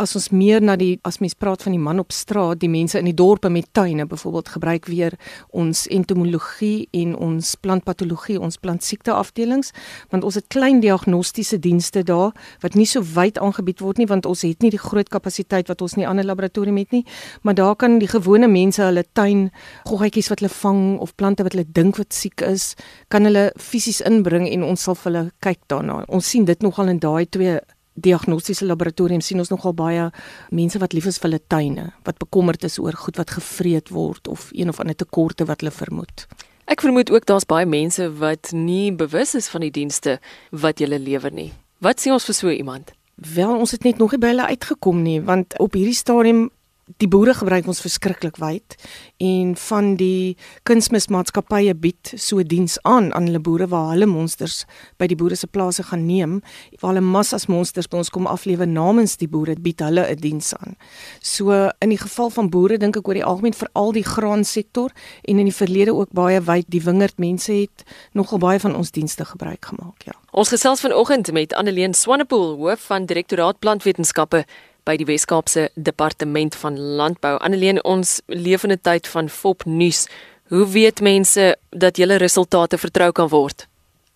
as 0.01 0.15
ons 0.17 0.29
meer 0.33 0.63
na 0.63 0.75
die 0.79 0.95
as 1.07 1.19
mens 1.21 1.35
praat 1.37 1.63
van 1.65 1.75
die 1.75 1.81
man 1.81 2.01
op 2.01 2.13
straat, 2.15 2.59
die 2.61 2.69
mense 2.71 2.99
in 2.99 3.07
die 3.07 3.15
dorpe 3.17 3.49
met 3.53 3.69
tuine 3.77 4.07
byvoorbeeld 4.09 4.49
gebruik 4.55 4.87
weer 4.89 5.15
ons 5.57 5.85
entomologie 5.93 6.87
en 6.97 7.13
ons 7.15 7.53
plantpatologie, 7.61 8.39
ons 8.41 8.57
plantsiekte 8.61 9.13
afdelings, 9.13 9.71
want 10.13 10.25
ons 10.27 10.39
het 10.39 10.47
klein 10.53 10.81
diagnostiese 10.81 11.59
dienste 11.61 12.03
daar 12.07 12.31
wat 12.63 12.77
nie 12.79 12.87
so 12.89 13.03
wyd 13.15 13.39
aangebied 13.41 13.83
word 13.83 14.01
nie 14.01 14.09
want 14.09 14.25
ons 14.29 14.45
het 14.47 14.63
nie 14.65 14.71
die 14.73 14.81
groot 14.81 15.09
kapasiteit 15.13 15.69
wat 15.69 15.81
ons 15.85 15.97
in 15.97 16.03
die 16.05 16.09
ander 16.09 16.25
laboratorium 16.25 16.79
het 16.81 16.95
nie, 16.95 17.03
maar 17.45 17.57
daar 17.57 17.75
kan 17.75 17.99
die 18.01 18.09
gewone 18.09 18.49
mense 18.51 18.81
hulle 18.83 19.05
tuin 19.13 19.49
goggetjies 19.89 20.31
wat 20.33 20.41
hulle 20.41 20.53
vang 20.55 20.83
of 21.03 21.13
plante 21.15 21.45
wat 21.45 21.55
hulle 21.55 21.67
dink 21.69 22.01
wat 22.01 22.15
siek 22.15 22.41
is, 22.47 22.71
kan 23.13 23.27
hulle 23.29 23.51
fisies 23.59 24.01
inbring 24.07 24.47
en 24.49 24.65
ons 24.71 24.89
sal 24.89 24.97
vir 24.97 25.11
hulle 25.11 25.27
kyk 25.43 25.61
daarna. 25.71 26.01
Ons 26.09 26.31
sien 26.33 26.45
dit 26.47 26.65
nogal 26.65 26.89
in 26.93 26.99
daai 27.01 27.27
twee 27.29 27.59
diagnostiese 27.93 28.65
laboratorium 28.65 29.21
sien 29.21 29.39
ons 29.39 29.51
nogal 29.51 29.73
baie 29.73 30.07
mense 30.49 30.79
wat 30.79 30.93
lief 30.93 31.09
is 31.09 31.19
vir 31.19 31.29
hulle 31.29 31.41
tuine, 31.47 31.89
wat 32.07 32.21
bekommerd 32.21 32.63
is 32.63 32.79
oor 32.79 32.95
goed 32.95 33.19
wat 33.19 33.35
gevreet 33.35 33.91
word 33.91 34.27
of 34.27 34.49
een 34.53 34.69
of 34.69 34.79
ander 34.79 34.95
tekorte 34.95 35.45
wat 35.45 35.61
hulle 35.61 35.75
vermoed. 35.75 36.25
Ek 36.71 36.81
vermoed 36.85 37.11
ook 37.11 37.25
daar's 37.27 37.45
baie 37.45 37.65
mense 37.65 38.05
wat 38.21 38.53
nie 38.55 38.93
bewus 38.95 39.35
is 39.35 39.49
van 39.51 39.65
die 39.65 39.73
dienste 39.75 40.19
wat 40.51 40.79
jy 40.79 40.87
lewer 40.87 41.33
nie. 41.33 41.51
Wat 41.81 41.99
sien 41.99 42.13
ons 42.13 42.25
vir 42.29 42.37
so 42.37 42.49
iemand? 42.53 42.93
Wel, 43.15 43.51
ons 43.51 43.71
het 43.71 43.83
net 43.83 43.97
nog 43.97 44.13
nie 44.15 44.21
by 44.21 44.31
hulle 44.31 44.47
uitgekom 44.53 45.01
nie, 45.03 45.19
want 45.21 45.57
op 45.59 45.75
hierdie 45.77 45.97
stadium 45.97 46.49
die 46.97 47.07
boere 47.07 47.33
gebruik 47.37 47.67
ons 47.67 47.81
verskriklik 47.83 48.37
wyd 48.41 48.75
en 49.21 49.53
van 49.55 49.95
die 49.99 50.35
kunsmismaatskappye 50.67 51.73
bied 51.77 52.13
so 52.17 52.43
diens 52.43 52.77
aan 52.87 53.11
aan 53.13 53.29
hulle 53.29 53.41
boere 53.43 53.67
waar 53.71 53.91
hulle 53.93 54.07
monsters 54.09 54.65
by 54.99 55.07
die 55.11 55.17
boere 55.19 55.37
se 55.37 55.47
plase 55.47 55.83
gaan 55.89 56.05
neem 56.07 56.39
waar 56.81 56.93
hulle 56.93 57.05
massas 57.05 57.47
monsters 57.51 57.89
by 57.91 58.01
ons 58.01 58.11
kom 58.13 58.27
aflewe 58.27 58.65
namens 58.65 59.17
die 59.21 59.29
boere 59.29 59.55
bied 59.55 59.81
hulle 59.81 60.05
'n 60.07 60.19
diens 60.21 60.53
aan. 60.55 60.75
So 61.21 61.69
in 61.79 61.89
die 61.89 62.01
geval 62.01 62.29
van 62.29 62.49
boere 62.49 62.77
dink 62.77 62.97
ek 62.97 63.07
oor 63.07 63.13
die 63.13 63.25
algemeen 63.25 63.53
vir 63.53 63.69
al 63.73 63.91
die 63.91 64.03
graansektor 64.03 64.91
en 65.23 65.39
in 65.39 65.45
die 65.45 65.55
verlede 65.55 65.93
ook 65.93 66.11
baie 66.11 66.41
wyd 66.41 66.65
die 66.67 66.81
wingerd 66.81 67.17
mense 67.17 67.53
het 67.53 67.83
nogal 68.13 68.37
baie 68.37 68.59
van 68.59 68.75
ons 68.75 68.91
dienste 68.91 69.25
gebruik 69.25 69.65
gemaak 69.65 70.03
ja. 70.05 70.13
Ons 70.31 70.49
gesels 70.49 70.79
vanoggend 70.79 71.31
met 71.31 71.53
Anneleen 71.53 71.93
Swanepoel 71.93 72.57
hoof 72.57 72.79
van 72.87 73.05
Direktoraat 73.05 73.59
Plantwetenskappe 73.59 74.45
by 74.83 74.95
die 74.97 75.05
Weskaapse 75.05 75.69
Departement 75.75 76.55
van 76.55 76.79
Landbou. 76.79 77.37
Anneleen, 77.39 77.83
ons 77.83 78.19
lewende 78.25 78.77
tyd 78.81 79.07
van 79.07 79.29
fop 79.29 79.65
nuus. 79.65 80.07
Hoe 80.51 80.67
weet 80.67 81.01
mense 81.01 81.55
dat 81.69 81.97
julle 81.97 82.17
resultate 82.21 82.77
vertrou 82.77 83.11
kan 83.11 83.29
word? 83.29 83.67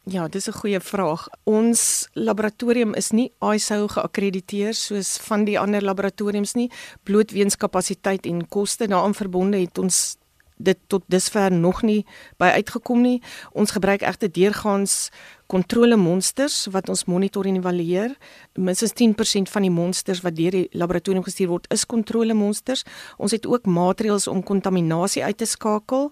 Ja, 0.05 0.27
dis 0.27 0.47
'n 0.47 0.51
goeie 0.61 0.79
vraag. 0.79 1.27
Ons 1.43 2.07
laboratorium 2.13 2.93
is 2.93 3.11
nie 3.11 3.31
ISO 3.53 3.87
geakkrediteer 3.87 4.73
soos 4.73 5.17
van 5.17 5.45
die 5.45 5.59
ander 5.59 5.81
laboratoriums 5.81 6.53
nie. 6.53 6.71
Bloot 7.03 7.31
weens 7.31 7.55
kapasiteit 7.55 8.25
en 8.25 8.47
koste 8.47 8.87
daaraan 8.87 9.15
verbonde 9.15 9.57
het 9.57 9.77
ons 9.77 10.17
dit 10.57 10.77
tot 10.87 11.03
dusver 11.07 11.51
nog 11.51 11.81
nie 11.83 12.05
by 12.37 12.53
uitgekom 12.59 13.01
nie. 13.01 13.21
Ons 13.51 13.75
gebruik 13.75 14.01
egter 14.01 14.31
deurgaans 14.31 15.09
kontrolemonsters 15.51 16.65
wat 16.73 16.89
ons 16.89 17.05
monitor 17.05 17.45
en 17.45 17.59
evalueer. 17.59 18.15
Minstens 18.57 18.95
10% 18.97 19.51
van 19.51 19.67
die 19.67 19.73
monsters 19.73 20.23
wat 20.25 20.35
deur 20.35 20.51
die 20.51 20.67
laboratorium 20.71 21.23
gestuur 21.23 21.51
word, 21.51 21.69
is 21.73 21.85
kontrolemonsters. 21.85 22.85
Ons 23.17 23.35
het 23.35 23.45
ook 23.45 23.65
maatreëls 23.69 24.27
om 24.27 24.43
kontaminasie 24.43 25.23
uit 25.23 25.37
te 25.37 25.45
skakel 25.49 26.11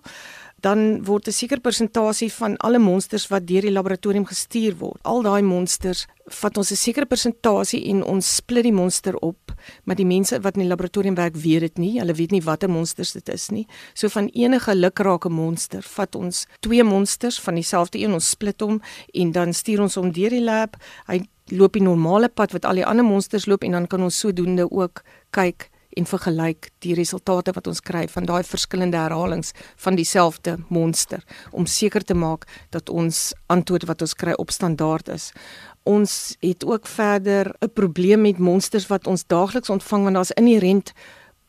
dan 0.64 1.04
word 1.04 1.28
'n 1.28 1.32
sekere 1.32 1.60
persentasie 1.60 2.32
van 2.32 2.58
alle 2.58 2.80
monsters 2.80 3.28
wat 3.28 3.48
deur 3.48 3.62
die 3.62 3.72
laboratorium 3.72 4.26
gestuur 4.26 4.78
word. 4.78 5.00
Al 5.04 5.22
daai 5.22 5.42
monsters 5.42 6.08
vat 6.26 6.58
ons 6.58 6.72
'n 6.72 6.76
sekere 6.76 7.06
persentasie 7.06 7.90
en 7.90 8.04
ons 8.04 8.36
split 8.36 8.64
die 8.64 8.72
monster 8.72 9.16
op, 9.18 9.52
maar 9.84 9.96
die 9.96 10.06
mense 10.06 10.40
wat 10.40 10.56
in 10.56 10.62
die 10.62 10.70
laboratorium 10.70 11.16
werk 11.16 11.36
weet 11.36 11.60
dit 11.60 11.78
nie. 11.78 12.00
Hulle 12.00 12.14
weet 12.14 12.32
nie 12.32 12.42
watter 12.42 12.70
monsters 12.70 13.12
dit 13.12 13.30
is 13.30 13.50
nie. 13.50 13.68
So 13.94 14.08
van 14.08 14.28
enige 14.28 14.76
lukrake 14.76 15.30
monster 15.30 15.82
vat 15.82 16.16
ons 16.16 16.48
twee 16.60 16.84
monsters 16.84 17.40
van 17.40 17.56
dieselfde 17.56 18.00
een, 18.00 18.14
ons 18.14 18.30
split 18.30 18.62
hom 18.62 18.82
en 19.14 19.32
dan 19.32 19.54
stuur 19.54 19.82
ons 19.82 19.96
hom 19.96 20.12
deur 20.12 20.30
die 20.30 20.44
lab. 20.44 20.78
Hy 21.08 21.28
loop 21.52 21.74
die 21.74 21.84
normale 21.84 22.30
pad 22.30 22.52
wat 22.52 22.66
al 22.66 22.76
die 22.76 22.86
ander 22.86 23.06
monsters 23.06 23.46
loop 23.46 23.64
en 23.64 23.72
dan 23.72 23.88
kan 23.88 24.02
ons 24.02 24.20
sodoende 24.20 24.72
ook 24.72 25.04
kyk 25.32 25.70
en 25.96 26.06
vergelyk 26.06 26.70
die 26.80 26.96
resultate 26.98 27.54
wat 27.56 27.68
ons 27.68 27.82
kry 27.82 28.08
van 28.08 28.26
daai 28.26 28.44
verskillende 28.44 28.98
herhalings 28.98 29.52
van 29.76 29.96
dieselfde 29.96 30.58
monster 30.70 31.24
om 31.52 31.66
seker 31.66 32.04
te 32.04 32.14
maak 32.14 32.48
dat 32.70 32.90
ons 32.90 33.34
antwoord 33.48 33.88
wat 33.90 34.02
ons 34.02 34.14
kry 34.14 34.34
op 34.38 34.52
standaard 34.52 35.10
is. 35.10 35.32
Ons 35.84 36.36
het 36.40 36.66
ook 36.66 36.88
verder 36.88 37.54
'n 37.60 37.74
probleem 37.74 38.22
met 38.22 38.38
monsters 38.38 38.88
wat 38.88 39.08
ons 39.08 39.28
daagliks 39.28 39.70
ontvang 39.70 40.04
want 40.04 40.16
daar's 40.16 40.38
inherënt 40.40 40.94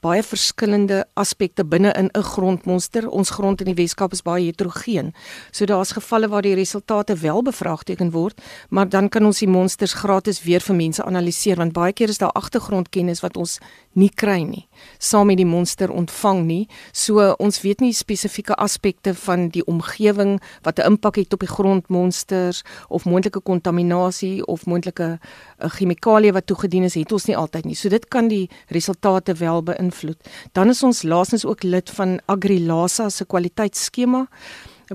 baie 0.05 0.23
verskillende 0.23 1.05
aspekte 1.17 1.65
binne 1.65 1.93
in 1.97 2.11
'n 2.13 2.23
grondmonster. 2.23 3.09
Ons 3.09 3.31
grond 3.31 3.61
in 3.61 3.67
die 3.73 3.83
Weskaap 3.83 4.13
is 4.13 4.23
baie 4.23 4.45
heterogeen. 4.45 5.15
So 5.51 5.65
daar's 5.65 5.93
gevalle 5.93 6.29
waar 6.29 6.43
die 6.43 6.55
resultate 6.55 7.17
wel 7.17 7.43
bevraagteken 7.43 8.11
word, 8.11 8.41
maar 8.69 8.89
dan 8.89 9.09
kan 9.09 9.25
ons 9.25 9.39
die 9.39 9.49
monsters 9.49 9.93
gratis 9.93 10.43
weer 10.43 10.61
vir 10.61 10.75
mense 10.75 11.03
analiseer 11.03 11.57
want 11.57 11.73
baie 11.73 11.93
keer 11.93 12.09
is 12.09 12.19
daar 12.19 12.33
agtergrondkennis 12.33 13.21
wat 13.21 13.37
ons 13.37 13.59
nie 13.93 14.11
kry 14.11 14.43
nie 14.43 14.69
saam 14.99 15.27
met 15.27 15.39
die 15.39 15.47
monster 15.47 15.91
ontvang 15.91 16.45
nie. 16.47 16.69
So 16.93 17.35
ons 17.39 17.61
weet 17.63 17.83
nie 17.85 17.93
spesifieke 17.95 18.57
aspekte 18.61 19.15
van 19.25 19.49
die 19.55 19.65
omgewing 19.71 20.41
wat 20.63 20.79
'n 20.79 20.87
impak 20.93 21.17
het 21.17 21.33
op 21.33 21.41
die 21.41 21.49
grondmonsters 21.49 22.63
of 22.89 23.05
moontlike 23.05 23.41
kontaminasie 23.41 24.47
of 24.47 24.67
moontlike 24.67 25.19
uh, 25.65 25.71
chemikalieë 25.71 26.35
wat 26.37 26.47
toegedien 26.47 26.85
is, 26.85 26.95
het 26.95 27.13
ons 27.13 27.27
nie 27.31 27.37
altyd 27.37 27.65
nie. 27.65 27.77
So 27.79 27.89
dit 27.89 28.05
kan 28.13 28.29
die 28.29 28.49
resultate 28.69 29.35
wel 29.41 29.63
beïnvloed. 29.63 30.21
Dan 30.53 30.69
is 30.69 30.83
ons 30.83 31.03
laasens 31.03 31.45
ook 31.45 31.65
lid 31.65 31.91
van 31.91 32.19
AgriLasa 32.27 33.09
se 33.11 33.25
kwaliteitsskema 33.25 34.27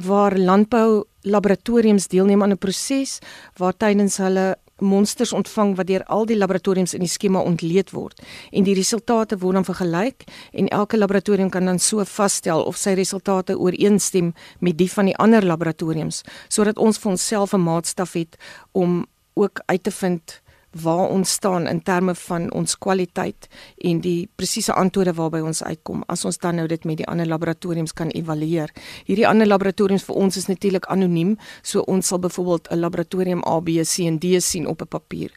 waar 0.06 0.38
landbou 0.38 1.04
laboratoriums 1.22 2.08
deelneem 2.08 2.44
aan 2.44 2.52
'n 2.52 2.58
proses 2.58 3.20
waar 3.58 3.74
tydens 3.78 4.18
hulle 4.18 4.58
monsters 4.82 5.34
ontvang 5.34 5.76
wat 5.76 5.88
deur 5.88 6.04
al 6.04 6.26
die 6.26 6.38
laboratoriums 6.38 6.94
in 6.94 7.00
die 7.00 7.12
skema 7.12 7.42
ontleed 7.42 7.92
word 7.92 8.22
en 8.52 8.64
die 8.64 8.76
resultate 8.76 9.38
word 9.38 9.54
dan 9.54 9.66
vergelyk 9.66 10.24
en 10.54 10.68
elke 10.68 10.98
laboratorium 10.98 11.50
kan 11.50 11.66
dan 11.66 11.80
so 11.80 12.04
vasstel 12.04 12.64
of 12.64 12.78
sy 12.78 12.94
resultate 12.94 13.58
ooreenstem 13.58 14.34
met 14.60 14.78
die 14.78 14.92
van 14.92 15.06
die 15.06 15.18
ander 15.18 15.46
laboratoriums 15.46 16.24
sodat 16.48 16.78
ons 16.78 16.98
vir 16.98 17.12
onsself 17.12 17.54
'n 17.54 17.64
maatstaf 17.64 18.14
het 18.14 18.38
om 18.72 19.06
ook 19.34 19.62
uit 19.66 19.84
te 19.84 19.92
vind 19.92 20.42
waar 20.72 21.10
ons 21.10 21.32
staan 21.32 21.68
in 21.68 21.82
terme 21.84 22.16
van 22.16 22.52
ons 22.54 22.78
kwaliteit 22.78 23.48
en 23.78 24.02
die 24.02 24.30
presiese 24.36 24.74
antwoorde 24.74 25.14
waarby 25.14 25.42
ons 25.42 25.64
uitkom 25.64 26.04
as 26.08 26.26
ons 26.26 26.38
dan 26.38 26.56
nou 26.56 26.68
dit 26.68 26.84
met 26.86 26.98
die 26.98 27.08
ander 27.08 27.28
laboratoriums 27.28 27.94
kan 27.94 28.10
evalueer. 28.10 28.70
Hierdie 29.06 29.28
ander 29.28 29.48
laboratoriums 29.48 30.04
vir 30.04 30.16
ons 30.16 30.38
is 30.38 30.48
natuurlik 30.48 30.86
anoniem, 30.86 31.38
so 31.62 31.82
ons 31.82 32.08
sal 32.08 32.20
byvoorbeeld 32.20 32.68
'n 32.72 32.80
laboratorium 32.80 33.42
A, 33.48 33.60
B, 33.60 33.82
C 33.84 34.06
en 34.06 34.20
D 34.20 34.42
sien 34.42 34.68
op 34.68 34.82
'n 34.82 34.88
papier 34.88 35.32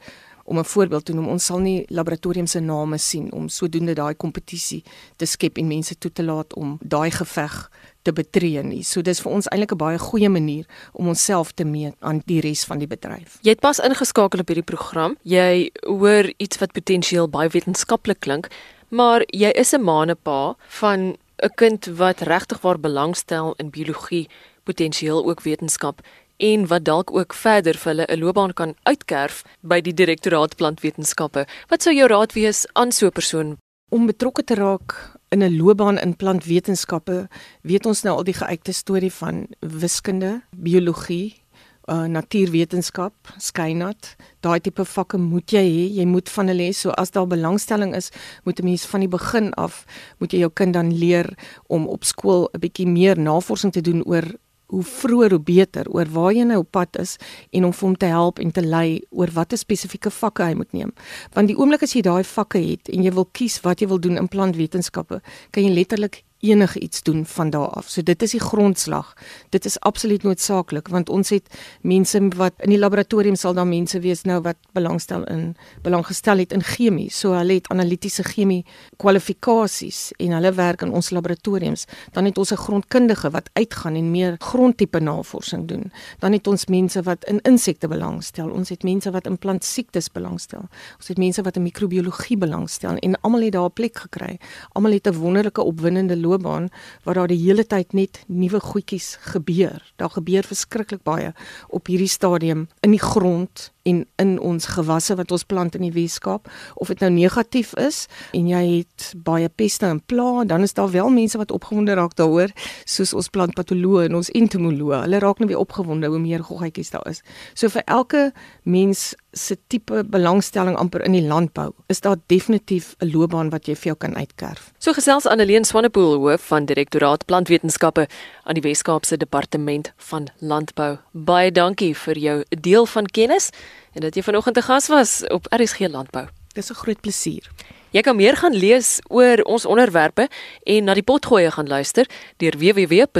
om 0.44 0.58
'n 0.58 0.64
voorbeeld 0.64 1.04
te 1.04 1.12
noem. 1.12 1.28
Ons 1.28 1.44
sal 1.44 1.58
nie 1.58 1.84
laboratorium 1.88 2.46
se 2.46 2.60
name 2.60 2.98
sien 2.98 3.32
om 3.32 3.48
sodoende 3.48 3.94
daai 3.94 4.14
kompetisie 4.14 4.84
te 5.16 5.24
skep 5.24 5.56
en 5.56 5.66
mense 5.66 5.98
toe 5.98 6.12
te 6.12 6.22
laat 6.22 6.54
om 6.54 6.78
daai 6.80 7.10
geveg 7.10 7.70
te 8.02 8.12
betree 8.12 8.62
nie. 8.62 8.82
So 8.82 9.02
dis 9.02 9.20
vir 9.20 9.32
ons 9.32 9.48
eintlik 9.48 9.72
'n 9.72 9.76
baie 9.76 9.98
goeie 9.98 10.28
manier 10.28 10.66
om 10.92 11.08
onsself 11.08 11.52
te 11.52 11.64
meet 11.64 11.94
aan 12.00 12.22
die 12.26 12.40
res 12.40 12.64
van 12.64 12.78
die 12.78 12.86
bedryf. 12.86 13.38
Jy 13.42 13.50
het 13.50 13.60
pas 13.60 13.78
ingeskakel 13.78 14.40
op 14.40 14.48
hierdie 14.48 14.70
program. 14.74 15.16
Jy 15.22 15.70
hoor 15.82 16.32
iets 16.36 16.58
wat 16.58 16.72
potensieel 16.72 17.28
baie 17.28 17.48
wetenskaplik 17.48 18.20
klink, 18.20 18.48
maar 18.90 19.22
jy 19.28 19.50
is 19.54 19.72
'n 19.72 19.82
maanepa 19.82 20.56
van 20.80 21.16
'n 21.42 21.54
kind 21.56 21.86
wat 21.86 22.20
regtig 22.20 22.60
waar 22.60 22.78
belangstel 22.78 23.54
in 23.58 23.70
biologie, 23.70 24.28
potensieel 24.64 25.26
ook 25.26 25.42
wetenskap 25.42 26.00
en 26.36 26.66
wat 26.66 26.84
dalk 26.84 27.10
ook 27.14 27.34
verder 27.34 27.74
vir 27.74 27.90
hulle 27.92 28.06
'n 28.08 28.18
loopbaan 28.18 28.52
kan 28.52 28.74
uitkerf 28.82 29.44
by 29.60 29.80
die 29.80 29.94
direktoraat 29.94 30.56
plantwetenskappe. 30.56 31.46
Wat 31.68 31.82
sou 31.82 31.94
jou 31.94 32.08
raad 32.08 32.32
wees 32.32 32.66
aan 32.72 32.92
so 32.92 33.06
'n 33.06 33.12
persoon 33.12 33.56
om 33.88 34.06
betrokke 34.06 34.44
te 34.44 34.54
raak 34.54 35.18
in 35.32 35.42
'n 35.42 35.56
loopbaan 35.56 35.98
in 35.98 36.16
plantwetenskappe? 36.16 37.28
Weet 37.62 37.86
ons 37.86 38.02
nou 38.02 38.16
al 38.16 38.24
die 38.24 38.34
geuite 38.34 38.72
storie 38.72 39.12
van 39.12 39.46
wiskunde, 39.60 40.42
biologie, 40.56 41.42
uh, 41.90 42.04
natuurwetenskap, 42.04 43.14
skynat. 43.38 44.14
Daai 44.40 44.60
tipe 44.60 44.84
vakke 44.84 45.18
moet 45.18 45.50
jy 45.50 45.64
hê. 45.64 45.84
Jy 45.98 46.06
moet 46.06 46.30
van 46.30 46.52
hulle 46.52 46.68
hê. 46.68 46.74
So 46.76 46.90
as 46.90 47.10
daar 47.10 47.26
belangstelling 47.26 47.94
is, 47.96 48.10
moet 48.44 48.60
'n 48.60 48.64
mens 48.64 48.86
van 48.86 49.00
die 49.00 49.08
begin 49.08 49.52
af 49.54 49.84
moet 50.18 50.32
jy 50.32 50.38
jou 50.38 50.50
kind 50.50 50.72
dan 50.72 50.92
leer 50.92 51.28
om 51.66 51.86
op 51.86 52.04
skool 52.04 52.48
'n 52.52 52.60
bietjie 52.60 52.86
meer 52.86 53.18
navorsing 53.18 53.72
te 53.72 53.80
doen 53.80 54.04
oor 54.04 54.24
hoe 54.72 54.82
vroeër 54.82 55.36
hoe 55.36 55.44
beter 55.44 55.88
oor 55.92 56.08
waar 56.14 56.32
jy 56.32 56.46
nou 56.48 56.62
op 56.62 56.70
pad 56.72 56.98
is 57.02 57.18
en 57.52 57.68
om 57.68 57.74
hom 57.80 57.96
te 57.96 58.08
help 58.08 58.40
en 58.40 58.52
te 58.56 58.64
lei 58.64 59.02
oor 59.10 59.30
watter 59.36 59.60
spesifieke 59.60 60.10
vakke 60.10 60.48
hy 60.48 60.56
moet 60.56 60.72
neem. 60.72 60.92
Want 61.36 61.52
die 61.52 61.56
oomblik 61.58 61.84
as 61.84 61.92
jy 61.96 62.04
daai 62.06 62.24
vakke 62.24 62.62
het 62.64 62.88
en 62.92 63.04
jy 63.04 63.12
wil 63.12 63.28
kies 63.36 63.60
wat 63.66 63.84
jy 63.84 63.90
wil 63.92 64.00
doen 64.00 64.16
in 64.20 64.30
plantwetenskappe, 64.32 65.20
kan 65.52 65.66
jy 65.66 65.74
letterlik 65.76 66.22
enige 66.42 66.80
iets 66.80 67.02
doen 67.02 67.26
van 67.26 67.50
daar 67.50 67.68
af. 67.68 67.88
So 67.88 68.02
dit 68.02 68.22
is 68.22 68.30
die 68.30 68.40
grondslag. 68.40 69.14
Dit 69.48 69.64
is 69.64 69.80
absoluut 69.80 70.22
noodsaaklik 70.22 70.88
want 70.88 71.08
ons 71.08 71.30
het 71.30 71.46
mense 71.80 72.18
wat 72.36 72.52
in 72.66 72.74
die 72.74 72.78
laboratorium 72.78 73.36
sal 73.38 73.54
daar 73.54 73.66
mense 73.66 74.00
wees 74.02 74.24
nou 74.26 74.40
wat 74.42 74.58
belangstel 74.74 75.24
in 75.30 75.54
belang 75.82 76.06
gestel 76.06 76.42
het 76.42 76.52
in 76.52 76.62
chemie. 76.62 77.10
So 77.10 77.36
hulle 77.38 77.60
het 77.60 77.70
analitiese 77.70 78.24
chemie 78.26 78.64
kwalifikasies 78.96 80.10
en 80.18 80.34
hulle 80.36 80.52
werk 80.58 80.82
in 80.82 80.90
ons 80.90 81.10
laboratoriums. 81.14 81.86
Dan 82.12 82.24
het 82.24 82.38
ons 82.38 82.52
'n 82.52 82.56
grondkundige 82.56 83.30
wat 83.30 83.50
uitgaan 83.52 83.94
en 83.94 84.10
meer 84.10 84.34
grondtipe 84.38 85.00
navorsing 85.00 85.68
doen. 85.68 85.92
Dan 86.18 86.32
het 86.32 86.46
ons 86.46 86.66
mense 86.66 87.02
wat 87.02 87.24
in 87.24 87.40
insekte 87.40 87.88
belangstel. 87.88 88.50
Ons 88.50 88.68
het 88.68 88.82
mense 88.82 89.10
wat 89.10 89.26
in 89.26 89.38
plantsiektes 89.38 90.10
belangstel. 90.10 90.68
Ons 90.98 91.08
het 91.08 91.18
mense 91.18 91.42
wat 91.42 91.56
in 91.56 91.62
microbiologie 91.62 92.36
belangstel 92.36 92.96
en 92.96 93.20
almal 93.20 93.42
het 93.42 93.52
daar 93.52 93.64
'n 93.64 93.72
plek 93.72 93.96
gekry. 93.98 94.38
Almal 94.72 94.92
het 94.92 95.06
'n 95.06 95.14
wonderlike 95.14 95.62
opwindende 95.62 96.16
loopbaan 96.32 96.70
waar 97.04 97.20
daar 97.20 97.30
die 97.30 97.40
hele 97.40 97.64
tyd 97.68 97.92
net 97.92 98.22
nuwe 98.26 98.60
goedjies 98.60 99.16
gebeur. 99.32 99.80
Daar 99.96 100.10
gebeur 100.10 100.48
verskriklik 100.48 101.04
baie 101.06 101.32
op 101.68 101.86
hierdie 101.86 102.10
stadium 102.10 102.66
in 102.80 102.96
die 102.96 103.02
grond 103.02 103.70
en 103.82 104.04
in 104.22 104.32
ons 104.40 104.66
gewasse 104.74 105.14
wat 105.18 105.32
ons 105.34 105.44
plant 105.44 105.74
in 105.74 105.84
die 105.86 105.92
Weskaap 105.94 106.48
of 106.74 106.92
dit 106.92 107.02
nou 107.02 107.10
negatief 107.10 107.72
is 107.80 108.06
en 108.36 108.48
jy 108.50 108.62
het 108.70 109.08
baie 109.26 109.48
peste 109.48 109.88
en 109.88 110.00
pla 110.06 110.44
dan 110.48 110.62
is 110.62 110.74
daar 110.78 110.90
wel 110.92 111.10
mense 111.10 111.38
wat 111.38 111.54
opgewonde 111.54 111.96
raak 111.98 112.14
daaroor 112.16 112.52
soos 112.84 113.14
ons 113.18 113.30
plantpatoloë 113.34 114.06
en 114.06 114.20
ons 114.20 114.30
entomoloë 114.38 115.02
hulle 115.06 115.22
raak 115.22 115.42
nou 115.42 115.50
weer 115.50 115.62
opgewonde 115.62 116.10
hoe 116.12 116.20
meer 116.22 116.42
goggetjies 116.46 116.92
daar 116.94 117.06
is. 117.10 117.22
So 117.54 117.68
vir 117.72 117.82
elke 117.86 118.30
mens 118.62 119.12
se 119.32 119.56
tipe 119.72 120.04
belangstelling 120.04 120.76
amper 120.76 121.04
in 121.06 121.16
die 121.16 121.24
landbou 121.24 121.70
is 121.92 122.00
daar 122.04 122.16
definitief 122.26 122.94
'n 123.00 123.10
loopbaan 123.12 123.50
wat 123.50 123.66
jy 123.66 123.74
vir 123.74 123.92
jou 123.92 123.96
kan 123.96 124.16
uitkerf. 124.16 124.72
So 124.78 124.92
gesels 124.92 125.26
Anneleen 125.26 125.64
Swanepoel 125.64 126.18
hoof 126.18 126.46
van 126.46 126.64
direktoraat 126.64 127.24
plantwetenskappe 127.24 128.06
aan 128.44 128.54
die 128.54 128.62
Weskaapse 128.62 129.16
departement 129.16 129.92
van 129.96 130.28
landbou. 130.38 130.98
Baie 131.12 131.52
dankie 131.52 131.96
vir 131.96 132.18
jou 132.18 132.44
deel 132.48 132.86
van 132.86 133.06
kennis 133.06 133.50
en 133.92 134.00
dat 134.00 134.14
jy 134.14 134.22
vanoggend 134.22 134.54
te 134.54 134.62
gas 134.62 134.88
was 134.88 135.26
op 135.28 135.46
RSG 135.50 135.78
Landbou. 135.88 136.26
Dis 136.54 136.70
'n 136.70 136.74
groot 136.74 137.00
plesier. 137.00 137.50
Jy 137.90 138.00
kan 138.00 138.16
meer 138.16 138.36
gaan 138.36 138.54
lees 138.56 139.00
oor 139.08 139.42
ons 139.44 139.66
onderwerpe 139.68 140.28
en 140.64 140.84
na 140.84 140.94
die 140.94 141.02
potgoeie 141.02 141.50
gaan 141.50 141.68
luister 141.68 142.08
deur 142.36 142.56
www.rsg.co.za 142.58 143.16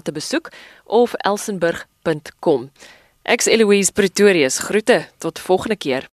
te 0.00 0.12
besoek 0.12 0.52
of 0.84 1.14
elsenburg.com. 1.14 2.70
Ek's 3.22 3.46
Eloise 3.46 3.92
Pretorius. 3.92 4.58
Groete 4.58 5.06
tot 5.18 5.38
volgende 5.38 5.76
keer. 5.76 6.08